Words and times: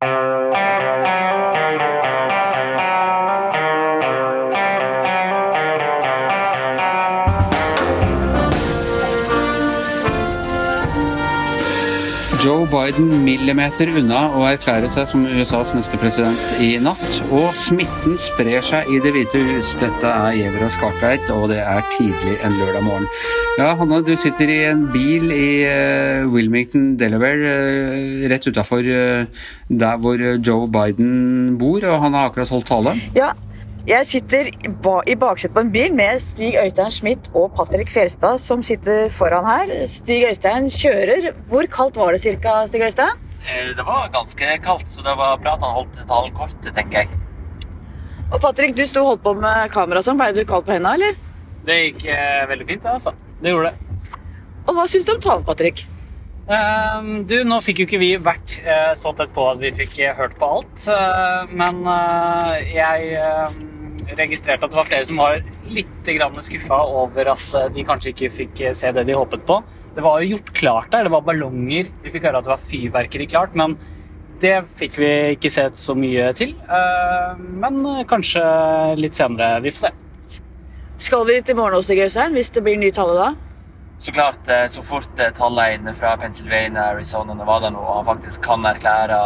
Joe 0.00 0.47
Biden 12.88 13.10
millimeter 13.20 13.90
unna 14.00 14.20
å 14.32 14.46
erklære 14.48 14.88
seg 14.88 15.10
som 15.10 15.26
USAs 15.28 15.74
neste 15.76 15.98
president 16.00 16.60
i 16.64 16.70
natt. 16.80 17.18
Og 17.28 17.50
smitten 17.52 18.14
sprer 18.22 18.64
seg 18.64 18.88
i 18.88 19.00
Det 19.04 19.10
hvite 19.12 19.42
hus. 19.44 19.74
Dette 19.76 20.08
er 20.08 20.38
Giæver 20.38 20.64
og 20.64 20.72
Skartveit, 20.72 21.28
og 21.34 21.50
det 21.52 21.58
er 21.60 21.84
tidlig 21.92 22.38
en 22.46 22.56
lørdag 22.56 22.86
morgen. 22.86 23.04
Ja, 23.58 23.74
Hanne, 23.76 23.98
du 24.06 24.14
sitter 24.16 24.48
i 24.48 24.62
en 24.70 24.86
bil 24.94 25.28
i 25.34 25.50
uh, 25.68 26.32
Wilmington, 26.32 26.94
Delaware, 26.96 27.52
uh, 27.58 28.24
rett 28.32 28.48
utafor 28.48 28.80
uh, 28.80 29.44
der 29.68 30.00
hvor 30.00 30.24
Joe 30.38 30.64
Biden 30.72 31.58
bor, 31.60 31.84
og 31.84 32.00
han 32.06 32.16
har 32.16 32.30
akkurat 32.30 32.56
holdt 32.56 32.70
tale. 32.72 32.96
Ja, 33.18 33.34
jeg 33.88 34.04
sitter 34.04 34.50
i 35.08 35.14
baksetet 35.16 35.54
på 35.54 35.62
en 35.64 35.70
bil 35.72 35.94
med 35.96 36.20
Stig 36.20 36.58
Øystein 36.60 36.92
Schmidt 36.92 37.30
og 37.32 37.54
Patrick 37.56 37.88
Fjelstad 37.88 38.36
som 38.42 38.60
sitter 38.62 39.08
foran 39.08 39.46
her. 39.48 39.72
Stig 39.88 40.26
Øystein 40.28 40.68
kjører. 40.68 41.30
Hvor 41.48 41.64
kaldt 41.72 41.96
var 41.96 42.12
det 42.12 42.20
cirka, 42.20 42.66
Stig 42.68 42.84
Øystein? 42.84 43.16
Det 43.48 43.86
var 43.86 44.10
ganske 44.12 44.58
kaldt, 44.64 44.90
så 44.92 45.00
det 45.06 45.14
var 45.16 45.40
bra 45.40 45.54
at 45.56 45.64
han 45.64 45.76
holdt 45.78 46.02
talen 46.10 46.34
kort, 46.36 46.56
tenker 46.66 46.98
jeg. 46.98 47.08
Og 48.28 48.40
Patrick, 48.40 48.76
du 48.76 48.84
sto 48.86 49.00
og 49.00 49.06
holdt 49.14 49.22
på 49.24 49.32
med 49.40 49.70
kamera 49.72 50.04
sånn. 50.04 50.20
Ble 50.20 50.34
du 50.36 50.44
kald 50.44 50.66
på 50.66 50.74
hendene, 50.76 50.98
eller? 50.98 51.16
Det 51.64 51.78
gikk 51.78 52.04
eh, 52.12 52.42
veldig 52.50 52.66
fint, 52.68 52.84
det, 52.84 52.92
altså. 52.98 53.14
Det 53.40 53.54
gjorde 53.54 53.70
det. 53.72 54.18
Og 54.66 54.76
hva 54.76 54.84
syns 54.84 55.08
du 55.08 55.14
om 55.14 55.24
talen, 55.24 55.46
Patrick? 55.48 55.86
Um, 56.48 57.24
du, 57.28 57.38
nå 57.44 57.58
fikk 57.64 57.82
jo 57.82 57.88
ikke 57.88 58.00
vi 58.00 58.12
vært 58.20 58.54
uh, 58.64 58.92
så 58.96 59.14
tett 59.16 59.32
på 59.36 59.48
at 59.48 59.64
vi 59.64 59.72
fikk 59.80 59.96
uh, 60.00 60.12
hørt 60.20 60.36
på 60.40 60.52
alt. 60.58 60.86
men 61.56 61.82
jeg 62.68 63.16
registrerte 64.16 64.64
at 64.64 64.72
det 64.72 64.78
var 64.78 64.88
flere 64.88 65.06
som 65.08 65.20
var 65.20 65.42
litt 65.68 66.10
skuffa 66.44 66.78
over 67.02 67.32
at 67.34 67.54
eh, 67.54 67.68
de 67.74 67.84
kanskje 67.84 68.12
ikke 68.14 68.30
fikk 68.36 68.60
eh, 68.60 68.74
se 68.74 68.92
det 68.92 69.04
de 69.08 69.16
håpet 69.16 69.44
på. 69.46 69.60
Det 69.94 70.04
var 70.04 70.20
jo 70.22 70.36
gjort 70.36 70.52
klart 70.54 70.90
der. 70.92 71.04
Det 71.04 71.12
var 71.12 71.26
ballonger. 71.26 71.90
Vi 72.02 72.10
fikk 72.10 72.24
høre 72.28 72.38
at 72.38 72.46
det 72.46 72.54
var 72.54 72.68
fyrverkeri 72.70 73.26
klart. 73.26 73.54
Men 73.54 73.76
det 74.40 74.62
fikk 74.78 74.98
vi 75.00 75.10
ikke 75.34 75.50
sett 75.50 75.76
så 75.76 75.96
mye 75.98 76.30
til. 76.38 76.54
Eh, 76.54 77.34
men 77.38 77.82
kanskje 78.08 78.44
litt 78.96 79.18
senere. 79.18 79.60
Vi 79.64 79.74
får 79.74 79.88
se. 79.88 79.92
Skal 80.98 81.26
vi 81.28 81.40
til 81.42 81.58
morgen 81.58 81.78
hos 81.78 81.90
deg, 81.90 82.00
Øystein, 82.06 82.34
hvis 82.34 82.50
det 82.50 82.64
blir 82.66 82.78
ny 82.78 82.90
tale 82.94 83.14
da? 83.18 83.28
Så 84.02 84.14
klart, 84.14 84.46
så 84.70 84.82
fort 84.86 85.20
tallene 85.34 85.90
fra 85.98 86.12
Pennsylvania, 86.18 86.92
Arizona, 86.92 87.34
Nevada 87.34 87.70
nå 87.74 87.82
faktisk 88.06 88.44
kan 88.46 88.66
erklære 88.66 89.18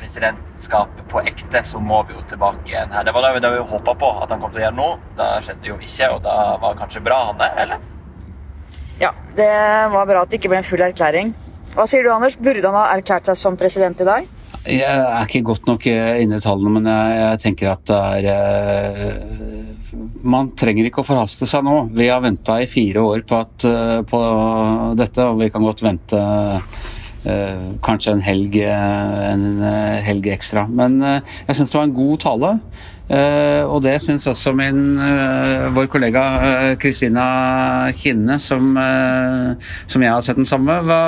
presidentskapet 0.00 1.06
på 1.12 1.22
ekte, 1.28 1.62
så 1.66 1.80
må 1.82 2.02
vi 2.08 2.16
jo 2.16 2.24
tilbake 2.30 2.72
igjen 2.72 2.92
her. 2.94 3.04
Det 3.06 3.14
var 3.14 3.28
det 3.36 3.52
vi 3.52 3.62
håpa 3.74 3.94
på 4.00 4.10
at 4.24 4.32
han 4.32 4.42
kom 4.42 4.52
til 4.54 4.62
å 4.62 4.66
gjøre 4.66 4.78
nå. 4.78 4.88
Det 5.20 5.30
skjedde 5.46 5.70
jo 5.70 5.78
ikke, 5.78 6.10
og 6.16 6.24
da 6.26 6.36
var 6.62 6.74
det 6.74 6.82
kanskje 6.82 7.04
bra, 7.06 7.20
han 7.30 7.40
det, 7.40 7.52
eller? 7.64 7.86
Ja, 9.00 9.14
det 9.36 9.52
var 9.94 10.08
bra 10.08 10.24
at 10.24 10.32
det 10.32 10.40
ikke 10.40 10.52
ble 10.52 10.60
en 10.60 10.68
full 10.68 10.84
erklæring. 10.84 11.32
Hva 11.72 11.86
sier 11.88 12.04
du, 12.04 12.10
Anders? 12.12 12.36
Burde 12.40 12.66
han 12.66 12.76
ha 12.76 12.90
erklært 12.96 13.30
seg 13.30 13.38
som 13.38 13.56
president 13.60 14.00
i 14.02 14.08
dag? 14.08 14.28
Jeg 14.60 14.84
er 14.84 15.24
ikke 15.24 15.46
godt 15.46 15.68
nok 15.70 15.86
inne 15.88 16.36
i 16.36 16.42
tallene, 16.44 16.72
men 16.74 16.88
jeg, 16.90 17.12
jeg 17.20 17.40
tenker 17.44 17.70
at 17.72 17.84
det 17.88 18.32
er 18.34 18.98
uh, 19.16 20.00
Man 20.20 20.50
trenger 20.58 20.84
ikke 20.84 21.00
å 21.00 21.06
forhaste 21.06 21.48
seg 21.48 21.64
nå. 21.64 21.76
Vi 21.96 22.10
har 22.10 22.20
venta 22.20 22.58
i 22.60 22.68
fire 22.68 23.06
år 23.14 23.24
på, 23.28 23.40
at, 23.40 23.64
uh, 23.64 24.00
på, 24.04 24.20
dette, 25.00 25.24
og 25.30 25.40
vi 25.40 25.48
kan 25.54 25.64
godt 25.64 25.84
vente 25.86 26.20
kanskje 27.84 28.14
en 28.14 28.22
helg, 28.24 28.56
eh, 28.64 29.18
en 29.32 29.44
uh, 29.60 29.98
helg 30.06 30.30
ekstra. 30.32 30.66
Men 30.68 31.00
jeg 31.02 31.56
syns 31.56 31.72
det 31.72 31.78
var 31.78 31.88
en 31.88 31.98
god 31.98 32.18
tale. 32.24 32.54
og 33.10 33.80
det 33.82 33.96
syns 33.98 34.26
også 34.30 34.52
min, 34.54 34.94
vår 35.74 35.88
kollega 35.90 36.20
Kristina 36.78 37.90
Kinne, 37.98 38.36
som, 38.38 38.78
som, 39.86 40.02
jeg 40.02 40.12
har 40.12 40.22
sett 40.22 40.38
den 40.38 40.46
samme. 40.46 40.76
Hva, 40.86 41.00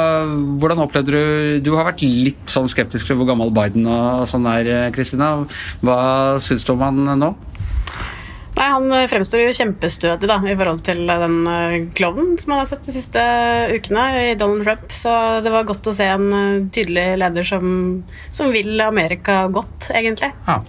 hvordan 0.58 0.82
opplevde 0.82 1.14
du 1.14 1.60
Du 1.62 1.76
har 1.76 1.86
vært 1.86 2.02
litt 2.02 2.50
sånn 2.50 2.66
skeptisk 2.68 3.06
til 3.06 3.20
hvor 3.20 3.30
gammel 3.30 3.54
Biden 3.54 3.86
og 3.86 4.26
sånn 4.26 4.50
er, 4.50 4.90
Kristina. 4.90 5.46
Hva 5.80 6.00
syns 6.42 6.66
du 6.66 6.74
om 6.74 6.82
han 6.82 7.04
nå? 7.22 7.30
Nei, 8.56 8.68
Han 8.68 8.92
eh, 8.92 9.08
fremstår 9.10 9.46
jo 9.46 9.54
kjempestødig 9.56 10.28
da, 10.28 10.36
i 10.44 10.56
forhold 10.58 10.82
til 10.86 11.06
eh, 11.06 11.22
den 11.22 11.38
uh, 11.48 11.78
klovnen 11.96 12.36
som 12.40 12.54
han 12.54 12.62
har 12.62 12.68
sett 12.70 12.84
de 12.86 12.94
siste 12.94 13.24
ukene 13.72 14.04
i 14.20 14.36
Donald 14.38 14.66
Trump. 14.66 14.92
Så 14.92 15.14
det 15.44 15.54
var 15.54 15.66
godt 15.68 15.88
å 15.88 15.96
se 15.96 16.08
en 16.12 16.68
tydelig 16.74 17.06
leder 17.22 17.48
som, 17.48 17.66
som, 18.30 18.52
vil 18.54 18.76
Amerika 18.84 19.46
godt, 19.52 19.90
egentlig. 19.94 20.32
Ja. 20.48 20.60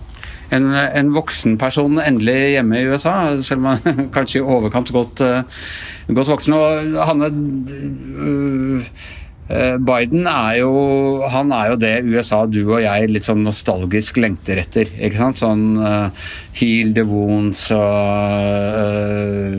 En, 0.54 0.68
en 0.70 1.10
voksen 1.16 1.56
person 1.58 1.98
endelig 1.98 2.54
hjemme 2.54 2.78
i 2.78 2.86
USA, 2.86 3.14
selv 3.42 3.64
om 3.64 3.72
han 3.72 4.10
kanskje 4.16 4.40
i 4.40 4.46
overkant 4.46 4.92
godt, 4.94 5.24
godt 6.14 6.34
voksen. 6.36 6.54
Og 6.54 7.00
Hanne, 7.10 7.32
Eh, 8.24 8.86
Biden 9.48 10.28
er 10.30 10.60
jo, 10.62 10.72
han 11.28 11.52
er 11.52 11.74
jo 11.74 11.80
det 11.80 11.94
USA 12.08 12.46
du 12.48 12.62
og 12.64 12.80
jeg 12.84 13.10
litt 13.12 13.28
sånn 13.28 13.44
nostalgisk 13.44 14.18
lengter 14.22 14.62
etter. 14.62 14.88
ikke 14.96 15.20
sant? 15.20 15.42
Sånn 15.42 15.66
uh, 15.82 16.08
Heal 16.56 16.94
the 16.96 17.04
wounds 17.08 17.66
og 17.76 17.82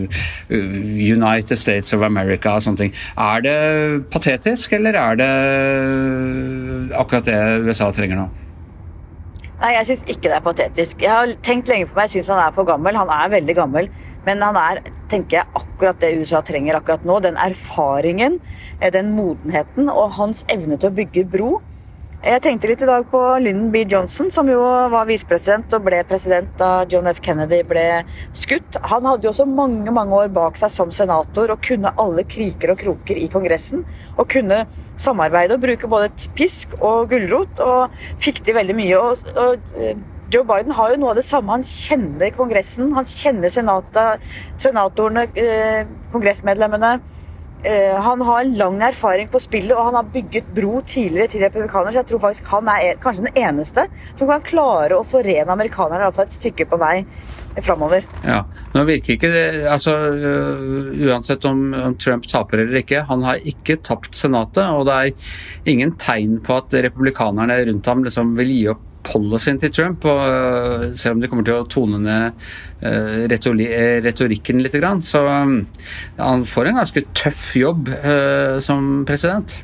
uh, 0.09 0.23
United 0.49 1.61
States 1.61 1.93
of 1.97 2.07
America 2.07 2.57
og 2.57 2.65
sånne 2.65 2.87
ting. 2.87 2.95
Er 3.21 3.45
det 3.45 3.59
patetisk, 4.15 4.73
eller 4.79 4.97
er 4.97 5.21
det 5.21 5.33
akkurat 6.97 7.29
det 7.29 7.39
USA 7.69 7.93
trenger 7.93 8.25
nå? 8.25 8.31
Nei, 9.65 9.79
jeg 9.79 9.87
syns 9.89 10.03
ikke 10.13 10.29
det 10.29 10.35
er 10.37 10.43
patetisk. 10.45 11.01
Jeg 11.01 11.09
har 11.09 11.31
tenkt 11.47 11.71
lenge 11.73 11.87
på 11.89 11.97
meg, 11.97 12.11
jeg 12.11 12.19
syns 12.19 12.35
han 12.35 12.41
er 12.43 12.51
for 12.53 12.69
gammel. 12.69 12.99
Han 13.01 13.09
er 13.09 13.31
veldig 13.33 13.55
gammel. 13.57 13.87
Men 14.27 14.43
han 14.45 14.59
er 14.61 14.81
tenker 15.09 15.39
jeg, 15.39 15.49
akkurat 15.57 16.03
det 16.03 16.11
USA 16.21 16.43
trenger 16.45 16.77
akkurat 16.77 17.07
nå. 17.09 17.17
Den 17.25 17.39
erfaringen, 17.41 18.37
eh, 18.83 18.91
den 18.93 19.15
modenheten 19.17 19.89
og 19.89 20.13
hans 20.19 20.45
evne 20.53 20.77
til 20.77 20.91
å 20.91 20.97
bygge 20.99 21.25
bro. 21.33 21.63
Jeg 22.25 22.41
tenkte 22.41 22.69
litt 22.71 22.81
i 22.81 22.87
dag 22.89 23.05
på 23.13 23.19
Lyndon 23.45 23.67
B. 23.69 23.83
Johnson, 23.85 24.31
som 24.33 24.49
jo 24.49 24.57
var 24.65 25.05
visepresident 25.05 25.75
og 25.77 25.83
ble 25.85 25.99
president 26.09 26.49
da 26.57 26.87
John 26.89 27.05
F. 27.11 27.19
Kennedy 27.21 27.59
ble 27.69 27.83
skutt. 28.33 28.79
Han 28.81 29.05
hadde 29.05 29.27
jo 29.27 29.33
også 29.35 29.45
mange 29.45 29.93
mange 29.93 30.17
år 30.17 30.31
bak 30.33 30.57
seg 30.57 30.73
som 30.73 30.95
senator 30.95 31.53
og 31.53 31.61
kunne 31.69 31.93
alle 32.01 32.25
kriker 32.25 32.73
og 32.73 32.81
kroker 32.81 33.21
i 33.21 33.27
Kongressen. 33.29 33.83
Og 34.17 34.31
kunne 34.33 34.63
samarbeide 34.97 35.59
og 35.59 35.67
bruke 35.67 35.91
både 35.93 36.09
pisk 36.39 36.73
og 36.79 37.11
gulrot, 37.13 37.61
og 37.61 37.93
fikk 38.25 38.41
til 38.47 38.57
veldig 38.57 38.79
mye. 38.79 39.03
og, 39.03 39.29
og 39.37 39.77
eh, 39.77 40.01
Joe 40.33 40.49
Biden 40.49 40.73
har 40.79 40.95
jo 40.95 41.03
noe 41.03 41.13
av 41.13 41.21
det 41.21 41.27
samme. 41.29 41.59
Han 41.59 41.67
kjenner 41.69 42.33
Kongressen, 42.33 42.89
han 42.97 43.05
kjenner 43.05 43.53
senata, 43.53 44.07
senatorene, 44.65 45.29
eh, 45.37 45.85
kongressmedlemmene. 46.17 46.97
Eh, 47.65 48.01
han 48.03 48.21
har 48.21 48.45
lang 48.45 48.83
erfaring 48.83 49.29
på 49.33 49.41
spillet, 49.41 49.73
og 49.73 49.87
han 49.87 49.97
har 49.97 50.09
bygget 50.13 50.51
bro 50.57 50.83
tidligere 50.85 51.31
til 51.33 51.41
republikanere. 51.41 51.93
Så 51.93 52.03
jeg 52.03 52.11
tror 52.11 52.21
faktisk 52.27 52.51
han 52.53 52.69
er 52.69 52.99
kanskje 53.01 53.25
den 53.25 53.41
eneste 53.41 53.87
som 54.11 54.29
kan 54.29 54.45
klare 54.45 54.99
å 54.99 55.07
forene 55.09 55.49
amerikanerne 55.55 56.03
i 56.03 56.07
hvert 56.11 56.19
fall 56.19 56.29
et 56.29 56.37
stykke 56.37 56.69
på 56.69 56.81
vei 56.83 56.99
framover. 57.65 58.05
Ja, 58.27 58.43
nå 58.75 58.83
virker 58.89 59.15
ikke 59.15 59.31
det 59.31 59.45
altså 59.71 59.93
Uansett 59.95 61.45
om, 61.47 61.69
om, 61.79 61.95
Trump 62.03 62.27
taper 62.29 62.65
eller 62.65 62.81
ikke, 62.83 63.05
han 63.09 63.23
har 63.25 63.41
ikke 63.47 63.79
tapt 63.87 64.19
Senatet. 64.19 64.67
Og 64.75 64.85
det 64.89 64.99
er 64.99 65.71
ingen 65.73 65.95
tegn 65.97 66.41
på 66.45 66.59
at 66.61 66.75
republikanerne 66.85 67.63
rundt 67.71 67.89
ham 67.89 68.05
liksom 68.05 68.35
vil 68.41 68.53
gi 68.53 68.67
opp 68.75 68.91
policyen 69.07 69.61
til 69.63 69.73
Trump, 69.75 70.05
og 70.09 70.23
øh, 70.29 70.87
selv 70.97 71.17
om 71.17 71.23
de 71.23 71.31
kommer 71.31 71.47
til 71.47 71.59
å 71.59 71.67
tone 71.71 72.01
ned 72.03 72.47
øh, 72.85 73.25
retorikken 74.05 74.63
litt, 74.65 74.77
så 75.07 75.23
han 75.29 76.45
får 76.49 76.71
en 76.71 76.81
ganske 76.81 77.05
tøff 77.17 77.45
jobb 77.57 77.89
som 78.65 79.05
president. 79.09 79.61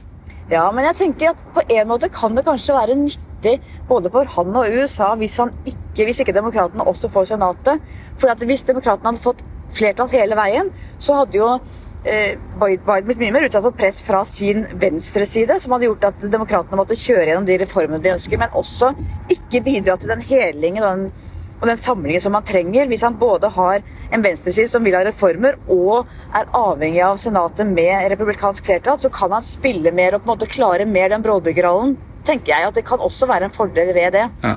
Ja, 0.51 0.65
men 0.75 0.87
jeg 0.89 0.97
tenker 0.99 1.33
at 1.33 1.43
på 1.55 1.63
en 1.63 1.91
måte 1.91 2.09
kan 2.11 2.35
det 2.35 2.47
kanskje 2.47 2.75
være 2.75 2.97
nyttig 2.99 3.59
både 3.89 4.11
for 4.11 4.27
han 4.37 4.57
og 4.59 4.73
USA 4.75 5.13
hvis, 5.21 5.37
han 5.39 5.53
ikke, 5.63 6.07
hvis 6.09 6.23
ikke 6.25 6.35
demokratene 6.35 6.87
også 6.91 7.11
får 7.13 7.29
Senatet. 7.31 7.85
For 8.19 8.47
hvis 8.49 8.67
demokratene 8.67 9.13
hadde 9.13 9.23
fått 9.23 9.45
flertall 9.71 10.11
hele 10.11 10.39
veien, 10.39 10.73
så 10.99 11.21
hadde 11.21 11.39
jo 11.39 11.53
Eh, 11.55 11.80
Biden 12.03 13.07
blitt 13.07 13.21
mye 13.21 13.33
mer 13.35 13.45
utsatt 13.45 13.65
for 13.67 13.77
press 13.77 14.01
fra 14.05 14.23
sin 14.25 14.65
venstreside, 14.81 15.59
som 15.61 15.75
hadde 15.75 15.89
gjort 15.91 16.07
at 16.09 16.23
demokratene 16.33 16.79
måtte 16.81 16.97
kjøre 16.97 17.27
gjennom 17.29 17.49
de 17.49 17.59
reformene 17.61 18.01
de 18.05 18.15
ønsker, 18.15 18.41
men 18.41 18.57
også 18.57 18.95
ikke 19.29 19.61
bidra 19.67 19.99
til 20.01 20.13
den 20.15 20.25
helingen 20.25 20.81
og 20.83 20.89
den, 20.89 21.29
og 21.61 21.69
den 21.69 21.81
samlingen 21.81 22.23
som 22.25 22.33
man 22.33 22.47
trenger. 22.49 22.89
Hvis 22.89 23.05
han 23.05 23.19
både 23.21 23.51
har 23.53 23.85
en 24.11 24.25
venstreside 24.25 24.71
som 24.73 24.85
vil 24.87 24.97
ha 24.97 25.05
reformer, 25.05 25.59
og 25.69 26.09
er 26.33 26.49
avhengig 26.57 27.05
av 27.05 27.21
Senatet 27.21 27.69
med 27.69 28.09
republikansk 28.15 28.65
flertall, 28.71 28.97
så 29.03 29.13
kan 29.13 29.37
han 29.37 29.45
spille 29.45 29.93
mer 29.93 30.17
og 30.17 30.25
på 30.25 30.31
en 30.31 30.35
måte 30.35 30.49
klare 30.49 30.89
mer 30.89 31.13
den 31.13 31.27
bråbyggerrollen. 31.27 31.99
tenker 32.25 32.53
jeg 32.53 32.69
at 32.69 32.75
Det 32.75 32.85
kan 32.85 33.01
også 33.01 33.27
være 33.27 33.45
en 33.45 33.51
fordel 33.51 33.95
ved 33.95 34.13
det. 34.13 34.27
Ja. 34.43 34.57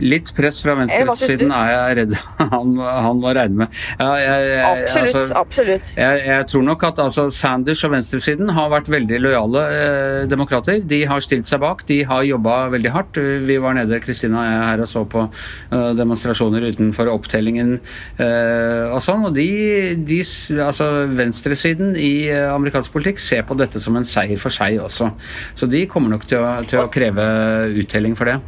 Litt 0.00 0.30
press 0.36 0.60
fra 0.62 0.76
venstresiden 0.78 1.50
er 1.50 1.70
jeg 1.72 1.96
redd 1.98 2.12
han, 2.54 2.74
han 2.78 3.22
var 3.22 3.38
regne 3.38 3.64
med. 3.64 3.78
Ja, 3.98 4.10
jeg, 4.20 4.48
jeg, 4.48 4.64
Absolutt. 4.68 5.16
altså, 5.16 5.38
absolutt. 5.42 5.92
jeg, 5.96 6.22
jeg 6.26 6.46
tror 6.52 6.66
nok 6.68 6.86
at 6.88 7.02
altså, 7.04 7.28
Sanders 7.34 7.84
og 7.86 7.94
venstresiden 7.94 8.52
har 8.56 8.70
vært 8.72 8.90
veldig 8.92 9.20
lojale 9.24 9.64
eh, 9.74 10.20
demokrater. 10.30 10.82
De 10.88 11.02
har 11.08 11.24
stilt 11.24 11.48
seg 11.50 11.62
bak, 11.62 11.84
de 11.88 12.00
har 12.08 12.26
jobba 12.26 12.58
veldig 12.74 12.92
hardt. 12.94 13.20
Vi 13.48 13.58
var 13.62 13.76
nede 13.78 14.00
Kristina 14.04 14.42
og 14.42 14.48
jeg 14.48 14.66
her 14.68 14.84
og 14.84 14.90
så 14.90 15.04
på 15.08 15.24
eh, 15.26 15.90
demonstrasjoner 15.98 16.68
utenfor 16.72 17.10
opptellingen 17.12 17.76
eh, 17.78 18.86
og 18.92 19.00
sånn. 19.04 19.26
Og 19.28 19.36
de, 19.36 19.48
de 20.08 20.20
altså, 20.58 20.88
venstresiden 21.18 21.94
i 21.98 22.28
eh, 22.32 22.46
amerikansk 22.52 22.94
politikk 22.94 23.22
ser 23.22 23.44
på 23.48 23.58
dette 23.58 23.82
som 23.82 23.98
en 23.98 24.08
seier 24.08 24.40
for 24.40 24.54
seg 24.54 24.80
også. 24.82 25.10
Så 25.58 25.70
de 25.70 25.84
kommer 25.90 26.14
nok 26.14 26.26
til 26.28 26.42
å, 26.42 26.58
til 26.68 26.84
å 26.84 26.88
kreve 26.92 27.28
uttelling 27.82 28.16
for 28.18 28.30
det. 28.30 28.38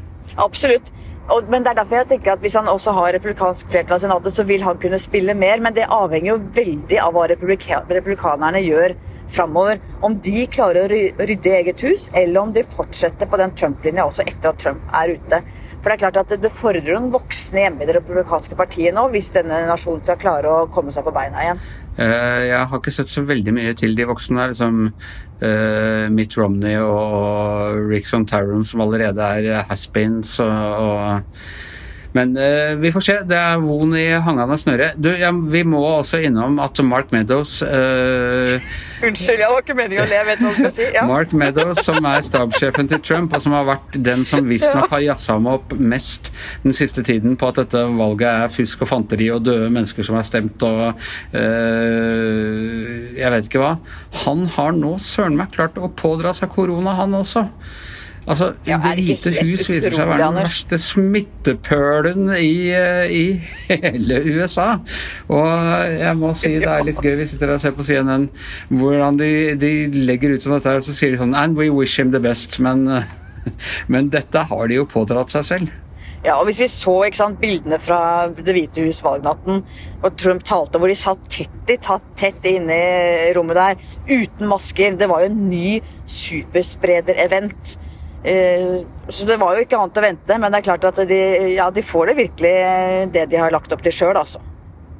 Absolutt. 0.40 0.92
Og, 1.30 1.46
men 1.50 1.62
det 1.62 1.70
er 1.70 1.78
derfor 1.78 2.00
jeg 2.00 2.08
tenker 2.10 2.32
at 2.32 2.42
Hvis 2.42 2.56
han 2.58 2.68
også 2.68 2.94
har 2.96 3.12
republikansk 3.14 3.70
flertall 3.70 4.00
i 4.00 4.04
senatet, 4.04 4.34
så 4.34 4.44
vil 4.48 4.64
han 4.66 4.78
kunne 4.82 4.98
spille 4.98 5.34
mer. 5.38 5.62
Men 5.62 5.76
det 5.76 5.86
avhenger 5.86 6.32
jo 6.32 6.38
veldig 6.56 7.00
av 7.04 7.14
hva 7.14 7.28
republika 7.30 7.82
republikanerne 7.88 8.62
gjør 8.64 8.96
framover. 9.30 9.80
Om 10.02 10.18
de 10.24 10.46
klarer 10.50 10.90
å 10.90 11.00
rydde 11.30 11.56
eget 11.60 11.84
hus, 11.86 12.08
eller 12.14 12.42
om 12.42 12.54
de 12.54 12.66
fortsetter 12.66 13.30
på 13.30 13.38
den 13.40 13.54
Trump-linja 13.54 14.08
også 14.08 14.26
etter 14.26 14.50
at 14.50 14.62
Trump 14.62 14.94
er 15.02 15.14
ute. 15.14 15.42
For 15.80 15.88
Det 15.88 15.94
er 15.94 16.02
klart 16.02 16.18
at 16.20 16.42
det, 16.42 16.50
fordrer 16.52 16.92
noen 16.92 17.12
voksne 17.14 17.62
hjemme 17.62 17.84
i 17.84 17.88
det 17.88 17.94
republikanske 17.96 18.56
partiet 18.58 18.92
nå, 18.92 19.06
hvis 19.14 19.30
denne 19.32 19.62
nasjonen 19.70 20.02
skal 20.04 20.18
klare 20.20 20.50
å 20.50 20.66
komme 20.72 20.92
seg 20.92 21.06
på 21.06 21.14
beina 21.14 21.46
igjen. 21.46 21.62
Eh, 21.98 22.42
Jeg 22.50 22.66
har 22.70 22.78
ikke 22.78 22.94
sett 22.94 23.10
så 23.10 23.24
veldig 23.26 23.54
mye 23.56 23.74
til 23.78 23.96
de 23.98 24.06
voksne 24.08 24.40
der, 24.44 24.54
som 24.56 24.86
eh, 25.42 26.06
Mitt 26.12 26.36
Romney 26.38 26.78
og 26.78 27.90
Rickson 27.90 28.26
Tarum, 28.26 28.64
som 28.64 28.80
allerede 28.84 29.20
er 29.20 29.64
has-beens. 29.70 30.38
Og, 30.44 30.50
og, 30.50 31.20
men 32.16 32.32
uh, 32.36 32.74
vi 32.80 32.90
får 32.94 33.04
se. 33.06 33.16
Det 33.28 33.36
er 33.38 33.60
von 33.62 33.94
i 33.96 34.06
hangende 34.24 34.56
snøre. 34.58 34.90
Du, 34.98 35.10
ja, 35.14 35.30
vi 35.30 35.62
må 35.66 35.80
også 35.86 36.20
innom 36.26 36.58
at 36.62 36.80
Mark 36.86 37.12
Meadows 37.14 37.60
uh, 37.62 38.56
Unnskyld, 39.00 39.40
jeg 39.40 39.48
var 39.48 39.62
ikke 39.62 39.76
meningen 39.78 40.04
å 40.04 40.08
le. 40.10 40.20
Vet 40.28 40.42
hva 40.42 40.50
jeg 40.50 40.58
skal 40.58 40.72
si? 40.74 40.86
Ja. 40.96 41.04
Mark 41.08 41.32
Meadows, 41.36 41.82
som 41.86 42.04
er 42.04 42.24
stabssjefen 42.26 42.90
til 42.90 43.00
Trump, 43.06 43.34
og 43.36 43.44
som 43.44 43.54
har 43.56 43.68
vært 43.68 43.96
den 44.10 44.26
som 44.28 44.48
visstnok 44.48 44.90
har 44.92 45.04
jazza 45.04 45.36
ham 45.38 45.48
opp 45.50 45.72
mest 45.78 46.32
den 46.64 46.76
siste 46.76 47.04
tiden 47.06 47.38
på 47.40 47.48
at 47.50 47.62
dette 47.62 47.84
valget 47.96 48.28
er 48.30 48.52
fusk 48.52 48.84
og 48.84 48.90
fanteri 48.90 49.30
og 49.32 49.44
døde 49.46 49.70
mennesker 49.72 50.04
som 50.06 50.18
har 50.18 50.26
stemt 50.26 50.60
og 50.66 50.82
uh, 50.90 51.40
Jeg 53.16 53.32
vet 53.36 53.48
ikke 53.48 53.62
hva. 53.62 53.76
Han 54.26 54.44
har 54.56 54.74
nå 54.76 54.96
søren 55.02 55.38
meg 55.38 55.54
klart 55.54 55.78
å 55.80 55.88
pådra 55.96 56.34
seg 56.36 56.52
korona, 56.54 56.96
han 56.98 57.16
også. 57.16 57.46
Altså, 58.28 58.50
Ja, 58.66 58.76
Det 58.82 58.92
hvite 58.98 59.32
hus 59.40 59.64
viser 59.68 59.94
seg 59.94 60.04
å 60.04 60.08
være 60.10 60.26
den 60.26 60.38
verste 60.42 60.78
smittepølen 60.80 62.28
i, 62.36 62.70
eh, 62.76 63.12
i 63.12 63.24
hele 63.70 64.20
USA. 64.28 64.68
Og 65.32 65.48
jeg 65.96 66.16
må 66.20 66.34
si 66.38 66.54
det 66.60 66.68
er 66.68 66.86
litt 66.86 67.00
gøy, 67.00 67.16
vi 67.22 67.28
sitter 67.30 67.54
og 67.56 67.62
ser 67.64 67.76
på 67.76 67.86
CNN, 67.86 68.28
hvordan 68.68 69.20
de, 69.20 69.30
de 69.60 69.72
legger 70.10 70.34
ut 70.36 70.44
sånn 70.44 70.58
dette, 70.58 70.76
og 70.82 70.86
så 70.86 70.96
sier 70.96 71.14
de 71.16 71.22
sånn 71.22 71.36
And 71.36 71.56
we 71.56 71.70
wish 71.72 71.98
him 71.98 72.12
the 72.12 72.20
best. 72.22 72.60
Men, 72.60 72.86
eh, 72.88 73.08
men 73.92 74.12
dette 74.12 74.44
har 74.50 74.68
de 74.68 74.82
jo 74.82 74.88
pådratt 74.90 75.32
seg 75.32 75.48
selv. 75.54 75.78
Ja, 76.20 76.34
og 76.36 76.44
Hvis 76.50 76.58
vi 76.60 76.66
så 76.68 76.94
sant, 77.16 77.38
bildene 77.40 77.78
fra 77.80 78.28
Det 78.28 78.52
hvite 78.52 78.84
hus 78.84 79.00
valgnatten, 79.00 79.62
og 80.04 80.16
Trump 80.20 80.44
talte, 80.44 80.76
hvor 80.76 80.92
de 80.92 80.96
satt 80.98 81.22
tett 81.32 81.72
i 81.72 81.78
tatt 81.80 82.04
tett 82.20 82.44
inne 82.44 82.76
i 83.30 83.30
rommet 83.36 83.56
der, 83.56 83.80
uten 84.10 84.50
masker 84.50 84.98
Det 85.00 85.08
var 85.08 85.24
jo 85.24 85.30
en 85.30 85.46
ny 85.48 85.78
superspreder-event. 86.04 87.78
Eh, 88.24 88.80
så 89.08 89.24
det 89.24 89.38
var 89.40 89.56
jo 89.56 89.64
ikke 89.64 89.78
annet 89.80 89.96
å 89.98 90.04
vente, 90.04 90.38
men 90.38 90.52
det 90.52 90.60
er 90.60 90.66
klart 90.66 90.84
at 90.90 90.98
de, 91.08 91.20
ja, 91.54 91.70
de 91.72 91.84
får 91.84 92.10
det 92.10 92.16
virkelig 92.18 92.52
eh, 92.52 93.04
det 93.12 93.26
de 93.32 93.40
har 93.40 93.54
lagt 93.54 93.72
opp 93.72 93.84
til 93.84 93.94
sjøl, 93.96 94.16
altså. 94.20 94.42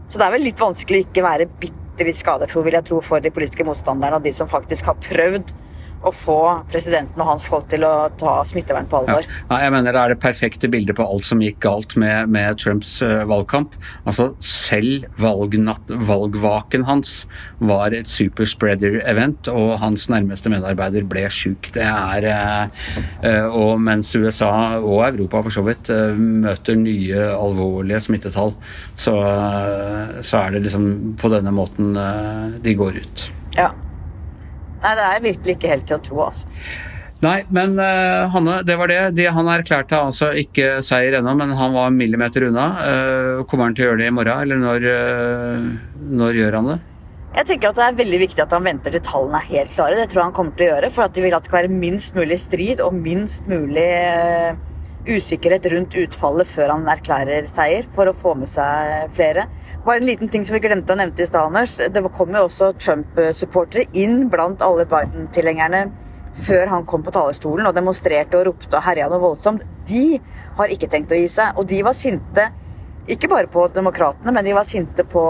Så 0.09 0.19
det 0.19 0.27
er 0.27 0.35
vel 0.35 0.47
litt 0.49 0.61
vanskelig 0.61 1.03
å 1.03 1.07
ikke 1.07 1.27
være 1.27 1.49
bitte 1.61 2.07
litt 2.07 2.19
skadefro, 2.19 2.65
vil 2.65 2.79
jeg 2.79 2.89
tro, 2.89 3.03
for 3.05 3.21
de 3.21 3.33
politiske 3.35 3.67
motstanderne 3.67 4.17
og 4.17 4.25
de 4.25 4.33
som 4.35 4.49
faktisk 4.51 4.89
har 4.89 4.97
prøvd 5.05 5.53
å 6.01 6.13
få 6.15 6.39
presidenten 6.71 7.21
og 7.21 7.35
hans 7.35 7.45
folk 7.49 7.67
til 7.71 7.85
å 7.85 8.09
ta 8.21 8.41
smittevern 8.49 8.89
på 8.89 9.03
alvor. 9.03 9.27
Ja. 9.51 9.59
jeg 9.65 9.75
mener 9.75 9.93
Det 9.93 10.03
er 10.03 10.15
det 10.15 10.21
perfekte 10.23 10.71
bildet 10.73 10.97
på 10.97 11.05
alt 11.05 11.27
som 11.29 11.43
gikk 11.45 11.61
galt 11.65 11.97
med, 12.01 12.31
med 12.33 12.61
Trumps 12.61 13.01
eh, 13.05 13.25
valgkamp. 13.29 13.77
Altså 14.09 14.31
Selv 14.45 15.07
valgnatt, 15.21 15.91
valgvaken 16.09 16.87
hans 16.89 17.25
var 17.61 17.93
et 17.97 18.09
superspreader-event, 18.09 19.51
og 19.53 19.77
hans 19.83 20.07
nærmeste 20.13 20.53
medarbeider 20.53 21.05
ble 21.09 21.27
sjuk. 21.33 21.73
Det 21.77 21.85
er 21.85 22.29
eh, 22.31 22.87
eh, 23.29 23.47
Og 23.51 23.77
mens 23.83 24.15
USA, 24.17 24.81
og 24.81 25.05
Europa 25.11 25.45
for 25.45 25.55
så 25.55 25.65
vidt, 25.67 25.91
møter 26.17 26.79
nye 26.79 27.29
alvorlige 27.35 28.01
smittetall, 28.05 28.55
så, 28.99 29.15
så 30.25 30.41
er 30.41 30.57
det 30.57 30.65
liksom 30.67 30.89
på 31.21 31.31
denne 31.33 31.53
måten 31.55 31.95
de 32.63 32.75
går 32.79 33.01
ut. 33.03 33.29
Ja. 33.57 33.71
Nei, 34.81 34.95
det 34.97 35.07
er 35.07 35.27
virkelig 35.27 35.57
ikke 35.59 35.75
helt 35.75 35.87
til 35.89 35.99
å 35.99 36.05
tro, 36.05 36.23
altså. 36.29 36.49
Nei, 37.21 37.43
men 37.53 37.75
uh, 37.77 38.31
Hanne, 38.33 38.61
det 38.65 38.79
var 38.81 38.89
det. 38.89 39.01
De, 39.19 39.27
han 39.29 39.49
erklærte 39.53 39.99
altså 39.99 40.31
ikke 40.41 40.79
seier 40.85 41.19
ennå, 41.19 41.35
men 41.37 41.53
han 41.59 41.75
var 41.77 41.93
millimeter 41.93 42.47
unna. 42.47 42.69
Uh, 42.81 43.43
kommer 43.51 43.69
han 43.69 43.77
til 43.77 43.85
å 43.85 43.91
gjøre 43.91 44.01
det 44.01 44.09
i 44.09 44.15
morgen, 44.17 44.47
eller 44.47 44.63
når, 44.63 44.87
uh, 44.89 46.07
når 46.23 46.41
gjør 46.41 46.57
han 46.57 46.71
det? 46.73 46.79
Jeg 47.31 47.47
tenker 47.47 47.71
at 47.71 47.77
Det 47.77 47.85
er 47.85 47.99
veldig 48.01 48.19
viktig 48.25 48.43
at 48.43 48.55
han 48.57 48.65
venter 48.67 48.97
til 48.97 49.05
tallene 49.07 49.39
er 49.39 49.51
helt 49.53 49.77
klare. 49.77 49.99
Det 50.01 50.09
tror 50.11 50.23
jeg 50.23 50.31
han 50.31 50.39
kommer 50.41 50.57
til 50.57 50.67
å 50.67 50.71
gjøre, 50.73 50.91
for 50.97 51.07
at 51.07 51.15
de 51.15 51.27
vil 51.27 51.37
at 51.37 51.45
det 51.45 51.53
skal 51.53 51.61
være 51.61 51.81
minst 51.85 52.17
mulig 52.17 52.41
strid 52.43 52.83
og 52.83 52.97
minst 52.97 53.53
mulig 53.53 53.87
usikkerhet 55.09 55.67
rundt 55.73 55.97
utfallet 55.97 56.49
før 56.51 56.75
han 56.75 56.89
erklærer 56.93 57.49
seier, 57.51 57.87
for 57.95 58.11
å 58.11 58.17
få 58.17 58.35
med 58.39 58.51
seg 58.53 59.11
flere. 59.17 59.47
Bare 59.85 60.03
en 60.03 60.09
liten 60.09 60.29
ting 60.29 60.45
som 60.45 60.57
vi 60.57 60.63
glemte 60.65 60.93
å 60.93 60.99
nevne 61.01 61.25
i 61.25 61.29
stad, 61.29 61.49
Anders. 61.49 61.77
Det 61.81 62.05
kom 62.17 62.35
jo 62.37 62.45
også 62.47 62.73
Trump-supportere 62.81 63.89
inn 63.97 64.29
blant 64.33 64.63
alle 64.65 64.87
Biden-tilhengerne 64.91 65.87
før 66.47 66.69
han 66.71 66.85
kom 66.87 67.03
på 67.03 67.13
talerstolen 67.15 67.67
og 67.67 67.75
demonstrerte 67.75 68.39
og 68.39 68.47
ropte 68.51 68.77
og 68.77 68.85
herja 68.87 69.09
noe 69.11 69.23
voldsomt. 69.23 69.65
De 69.89 70.21
har 70.59 70.73
ikke 70.73 70.89
tenkt 70.93 71.13
å 71.13 71.19
gi 71.19 71.31
seg, 71.33 71.57
og 71.59 71.67
de 71.71 71.81
var 71.87 71.97
sinte 71.97 72.51
ikke 73.11 73.31
bare 73.33 73.49
på 73.51 73.65
demokratene, 73.75 74.33
men 74.35 74.45
de 74.47 74.55
var 74.55 74.69
sinte 74.69 75.05
på, 75.09 75.25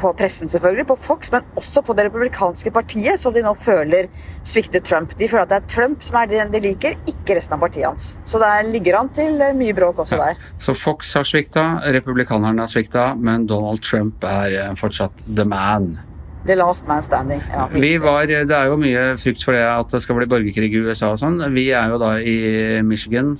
på 0.00 0.12
pressen, 0.16 0.48
selvfølgelig, 0.48 0.86
på 0.88 0.96
Fox, 0.96 1.30
men 1.32 1.44
også 1.56 1.82
på 1.84 1.94
det 1.94 2.06
republikanske 2.08 2.70
partiet, 2.74 3.20
som 3.20 3.34
de 3.34 3.42
nå 3.44 3.52
føler 3.54 4.08
svikter 4.48 4.80
Trump. 4.80 5.12
De 5.18 5.28
føler 5.28 5.44
at 5.44 5.52
det 5.52 5.58
er 5.60 5.68
Trump 5.74 6.02
som 6.02 6.16
er 6.22 6.26
den 6.30 6.52
de 6.52 6.60
liker, 6.64 6.96
ikke 7.06 7.36
resten 7.36 7.54
av 7.54 7.60
partiet 7.60 7.86
hans. 7.86 8.16
Så 8.24 8.40
der 8.42 8.62
ligger 8.66 8.96
han 8.96 9.12
til 9.14 9.40
eh, 9.44 9.54
mye 9.54 9.76
bråk 9.76 9.98
også 10.04 10.16
Ja. 10.16 10.30
der. 10.32 10.42
Så 10.58 10.74
Fox 10.74 11.14
har 11.14 11.24
svikta, 11.28 11.66
republikanerne 11.94 12.64
har 12.64 12.66
svikta, 12.72 13.14
men 13.14 13.46
Donald 13.46 13.82
Trump 13.84 14.24
er 14.24 14.56
eh, 14.70 14.74
fortsatt 14.74 15.12
the 15.28 15.44
man. 15.44 15.98
The 16.46 16.54
last 16.56 16.86
man 16.86 17.02
standing. 17.02 17.40
Ja, 17.50 17.66
var, 18.02 18.26
Det 18.26 18.54
er 18.54 18.70
jo 18.70 18.78
mye 18.80 19.02
frykt 19.18 19.42
for 19.44 19.56
det 19.56 19.64
at 19.66 19.90
det 19.90 20.00
skal 20.04 20.20
bli 20.20 20.28
borgerkrig 20.30 20.70
i 20.70 20.82
USA 20.86 21.10
og 21.12 21.18
sånn. 21.20 21.40
Vi 21.54 21.68
er 21.74 21.90
jo 21.90 21.98
da 22.00 22.12
i 22.20 22.36
Michigan, 22.86 23.34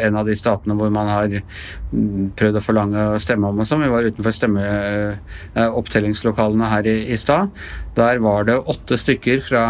en 0.00 0.16
av 0.16 0.28
de 0.28 0.36
statene 0.38 0.76
hvor 0.78 0.92
man 0.94 1.10
har 1.10 1.34
mm, 1.34 2.30
prøvd 2.38 2.60
å 2.60 2.64
forlange 2.64 3.08
å 3.16 3.18
stemme 3.22 3.50
om 3.50 3.60
og 3.60 3.68
sånn. 3.68 3.84
Vi 3.84 3.92
var 3.92 4.06
utenfor 4.06 4.36
stemme, 4.36 4.62
eh, 5.56 6.70
her 6.70 6.86
i, 6.86 6.96
i 7.12 7.18
stad. 7.18 7.50
Der 7.98 8.22
var 8.22 8.46
det 8.48 8.60
åtte 8.62 8.98
stykker 9.00 9.42
fra 9.44 9.64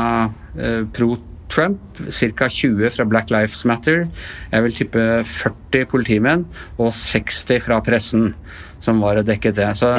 eh, 0.57 0.85
pro 0.93 1.17
Trump, 1.50 1.80
ca. 1.99 2.49
20 2.49 2.90
fra 2.95 3.07
Black 3.11 3.30
Lives 3.35 3.64
Matter, 3.69 4.07
jeg 4.52 4.66
vil 4.66 4.76
tippe 4.76 5.07
40 5.26 5.87
politimenn 5.90 6.47
og 6.78 6.92
60 6.97 7.62
fra 7.66 7.80
pressen 7.85 8.35
som 8.80 9.00
var 9.04 9.21
og 9.21 9.26
dekket 9.28 9.59
det. 9.59 9.69
Så 9.78 9.90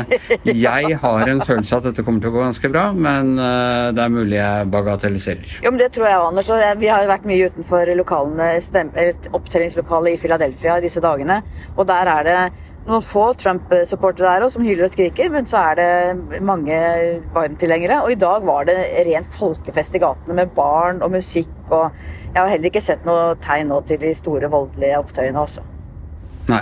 jeg 0.47 0.95
har 1.03 1.29
en 1.29 1.43
følelse 1.45 1.77
at 1.77 1.87
dette 1.89 2.05
kommer 2.05 2.23
til 2.23 2.31
å 2.31 2.35
gå 2.35 2.43
ganske 2.45 2.71
bra, 2.73 2.87
men 2.97 3.35
eh, 3.37 3.91
det 3.95 4.03
er 4.03 4.13
mulig 4.13 4.39
jeg 4.39 4.71
bagatelliserer. 4.73 5.53
Jo, 5.61 5.69
men 5.73 5.81
Det 5.83 5.91
tror 5.95 6.09
jeg, 6.09 6.23
Anders. 6.31 6.49
og 6.49 6.81
Vi 6.81 6.89
har 6.89 7.05
vært 7.09 7.27
mye 7.29 7.51
utenfor 7.51 7.93
lokalene, 7.99 8.49
opptellingslokalet 9.37 10.15
i 10.15 10.21
Philadelphia 10.21 10.79
disse 10.81 11.03
dagene. 11.03 11.41
Og 11.77 11.85
der 11.89 12.09
er 12.15 12.27
det 12.27 12.39
noen 12.87 13.03
få 13.05 13.25
Trump-supportere 13.37 14.35
der 14.35 14.45
også, 14.45 14.57
som 14.57 14.65
hyler 14.65 14.87
og 14.87 14.93
skriker, 14.93 15.29
men 15.33 15.49
så 15.49 15.61
er 15.71 15.79
det 15.79 16.41
mange 16.41 16.77
Biden-tilhengere. 17.35 18.01
Og 18.05 18.15
i 18.15 18.21
dag 18.21 18.45
var 18.47 18.65
det 18.69 18.77
ren 19.07 19.27
folkefest 19.27 19.97
i 19.97 20.01
gatene 20.03 20.39
med 20.41 20.55
barn 20.57 21.03
og 21.05 21.13
musikk. 21.13 21.53
og 21.69 21.91
Jeg 22.33 22.41
har 22.41 22.49
heller 22.53 22.71
ikke 22.71 22.83
sett 22.83 23.05
noe 23.07 23.35
tegn 23.43 23.71
nå 23.71 23.83
til 23.87 24.01
de 24.01 24.15
store 24.17 24.49
voldelige 24.51 24.99
opptøyene 24.99 25.45
også. 25.45 25.70
Nei. 26.49 26.61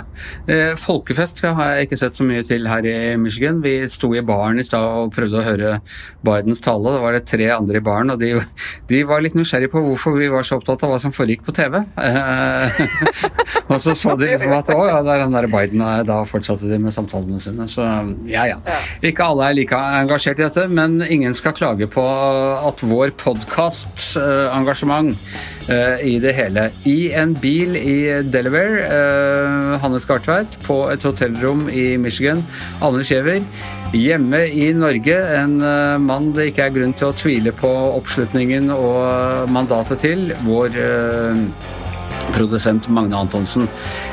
Eh, 0.50 0.72
folkefest 0.78 1.40
har 1.44 1.74
jeg 1.74 1.88
ikke 1.88 1.98
sett 2.00 2.18
så 2.18 2.24
mye 2.26 2.42
til 2.46 2.66
her 2.68 2.84
i 2.86 3.16
Michigan. 3.20 3.60
Vi 3.64 3.74
sto 3.90 4.12
i 4.14 4.22
baren 4.26 4.60
i 4.60 4.64
stad 4.66 4.84
og 4.84 5.12
prøvde 5.14 5.40
å 5.40 5.44
høre 5.46 5.70
Bidens 6.26 6.60
tale. 6.64 6.92
Da 6.94 7.02
var 7.02 7.16
det 7.16 7.24
tre 7.30 7.48
andre 7.54 7.80
i 7.80 7.84
baren, 7.84 8.12
og 8.12 8.20
de, 8.20 8.34
de 8.90 9.00
var 9.08 9.24
litt 9.24 9.36
nysgjerrige 9.38 9.72
på 9.72 9.82
hvorfor 9.84 10.18
vi 10.18 10.28
var 10.32 10.46
så 10.46 10.58
opptatt 10.60 10.84
av 10.84 10.92
hva 10.92 10.98
som 11.02 11.14
foregikk 11.16 11.42
på 11.46 11.54
TV. 11.56 11.80
Eh, 11.80 12.82
og 13.70 13.78
så 13.82 13.96
så 13.96 14.16
de 14.20 14.30
liksom 14.34 14.54
at 14.56 14.72
å 14.74 14.80
ja, 14.88 15.00
det 15.06 15.12
er 15.14 15.24
han 15.24 15.36
der 15.36 15.50
Biden, 15.50 15.80
og 15.84 16.06
da 16.10 16.20
fortsatte 16.28 16.70
de 16.70 16.78
med 16.82 16.94
samtalene 16.94 17.40
sine. 17.42 17.68
Så 17.70 17.86
ja, 18.30 18.44
ja. 18.50 18.58
Ikke 19.06 19.30
alle 19.30 19.50
er 19.50 19.58
like 19.58 19.76
engasjert 20.00 20.38
i 20.40 20.46
dette, 20.46 20.68
men 20.70 21.00
ingen 21.06 21.34
skal 21.36 21.56
klage 21.56 21.86
på 21.90 22.04
at 22.04 22.84
vår 22.84 23.08
podkast-engasjement 23.20 25.14
eh, 25.14 25.18
i 25.70 26.16
det 26.22 26.32
hele. 26.34 26.70
I 26.88 27.12
en 27.14 27.34
bil 27.38 27.76
i 27.78 27.96
Delaware, 28.26 28.80
eh, 28.86 29.76
Hanne 29.82 30.00
Skartveit, 30.02 30.56
på 30.66 30.82
et 30.90 31.04
hotellrom 31.06 31.68
i 31.70 31.96
Michigan, 32.00 32.42
Anne 32.82 33.04
Skjever. 33.06 33.44
Hjemme 33.94 34.44
i 34.46 34.68
Norge, 34.72 35.16
en 35.34 35.56
eh, 35.66 35.96
mann 35.98 36.30
det 36.36 36.50
ikke 36.52 36.68
er 36.68 36.76
grunn 36.76 36.94
til 36.94 37.08
å 37.08 37.16
tvile 37.16 37.54
på 37.56 37.70
oppslutningen 37.96 38.70
og 38.74 39.50
mandatet 39.50 40.04
til, 40.06 40.30
vår 40.46 40.78
eh, 40.78 41.42
produsent 42.36 42.86
Magne 42.88 43.18
Antonsen. 43.18 43.66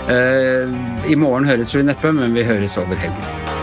Eh, 0.10 0.74
I 1.06 1.20
morgen 1.20 1.46
høres 1.46 1.76
vi 1.78 1.86
neppe, 1.86 2.14
men 2.16 2.34
vi 2.34 2.48
høres 2.48 2.78
over 2.82 2.98
helgen. 2.98 3.57